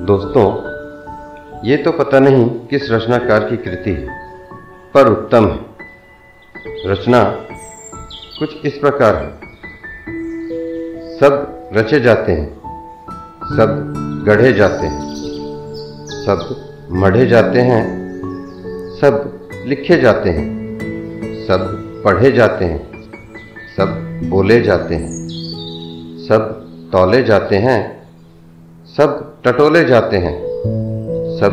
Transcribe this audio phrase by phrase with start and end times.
[0.00, 0.70] दोस्तों,
[1.68, 4.08] ये तो पता नहीं किस रचनाकार की कृति है,
[4.94, 5.58] पर उत्तम है।
[6.86, 7.24] रचना
[8.38, 9.40] कुछ इस प्रकार है।
[11.18, 12.54] सब रचे जाते हैं,
[13.56, 13.94] सब
[14.26, 15.14] गढ़े जाते हैं,
[16.06, 18.10] सब मढ़े जाते हैं,
[19.00, 20.78] सब लिखे जाते हैं,
[21.46, 23.10] सब पढ़े जाते हैं,
[23.76, 25.28] सब बोले जाते हैं,
[26.28, 27.99] सब तौले जाते हैं
[28.96, 30.34] सब टटोले जाते हैं
[31.40, 31.52] सब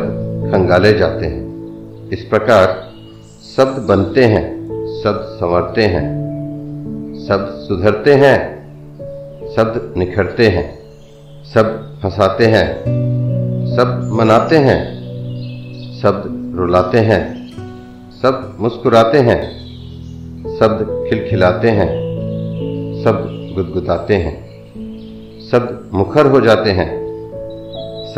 [0.52, 2.66] खंगाले जाते हैं इस प्रकार
[3.46, 4.42] शब्द बनते हैं
[5.02, 6.02] शब्द संवरते हैं
[7.28, 8.36] शब्द सुधरते हैं
[9.56, 10.66] शब्द निखरते हैं
[11.54, 12.66] सब फंसाते हैं
[13.76, 14.78] सब मनाते हैं
[16.02, 17.22] शब्द रुलाते हैं
[18.22, 19.40] सब मुस्कुराते हैं
[20.58, 21.90] शब्द खिलखिलाते हैं
[23.04, 24.38] शब्द गुदगुदाते हैं
[25.50, 26.97] शब्द मुखर हो जाते हैं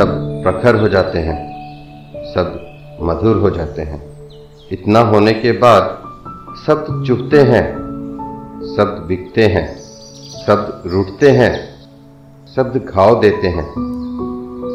[0.01, 0.13] सब
[0.45, 1.37] प्रखर हो जाते हैं
[2.27, 4.01] सब मधुर हो जाते हैं
[4.73, 5.89] इतना होने के बाद
[6.59, 7.65] शब्द चुभते हैं
[8.77, 9.65] शब्द बिकते हैं
[10.47, 11.51] शब्द रूठते हैं
[12.55, 13.65] शब्द घाव देते हैं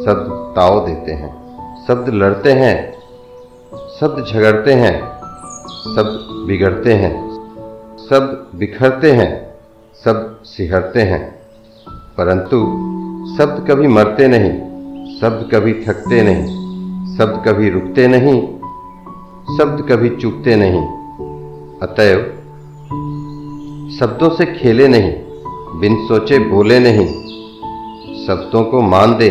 [0.04, 1.32] शब्द ताव देते हैं
[1.88, 2.76] शब्द लड़ते हैं
[4.00, 4.94] शब्द झगड़ते हैं
[5.96, 7.14] शब्द बिगड़ते हैं
[8.10, 9.32] शब्द बिखरते हैं
[10.04, 11.22] शब्द सिहरते हैं
[12.18, 12.64] परंतु
[13.38, 14.75] शब्द कभी मरते नहीं
[15.22, 16.44] शब्द कभी थकते नहीं,
[17.18, 18.42] शब्द कभी रुकते नहीं,
[19.58, 20.82] शब्द कभी चूकते नहीं।
[21.80, 22.20] अतएव,
[24.00, 25.12] शब्दों से खेले नहीं,
[25.80, 27.06] बिन सोचे बोले नहीं।
[28.28, 29.30] शब्दों को मान दे,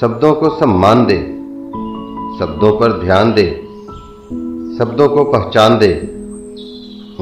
[0.00, 1.18] शब्दों को सम्मान दे,
[2.38, 3.46] शब्दों पर ध्यान दे,
[4.78, 5.92] शब्दों को पहचान दे,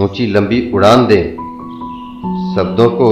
[0.03, 1.23] ऊँची लंबी उड़ान दे।
[2.57, 3.11] शब्दों को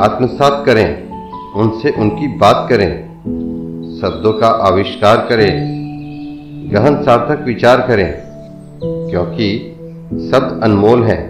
[0.00, 1.08] आत्मसात करें,
[1.52, 3.03] उनसे उनकी बात करें।
[4.00, 5.50] शब्दों का आविष्कार करें,
[6.72, 8.22] गहन सार्थक विचार करें,
[9.10, 9.48] क्योंकि
[10.30, 11.22] शब्द अनमोल हैं,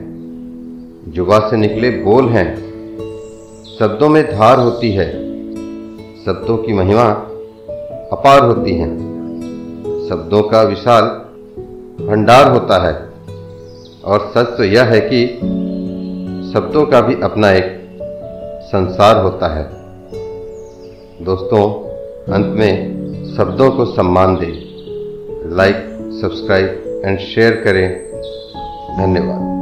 [1.08, 2.46] जुबा से निकले बोल हैं।
[3.78, 5.10] शब्दों में धार होती है,
[6.24, 7.04] शब्दों की महिमा
[8.12, 8.88] अपार होती है।
[10.08, 11.04] शब्दों का विशाल
[12.06, 12.94] भंडार होता है,
[14.04, 15.26] और सच तो यह है कि
[16.54, 17.80] शब्दों का भी अपना एक
[18.66, 19.64] संसार होता है।
[21.24, 21.93] दोस्तों
[22.32, 25.74] अंत में शब्दों को सम्मान दें लाइक
[26.20, 27.88] सब्सक्राइब एंड शेयर करें।
[28.98, 29.53] धन्यवाद।